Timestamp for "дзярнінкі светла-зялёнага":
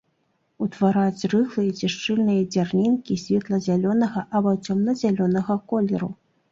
2.57-4.29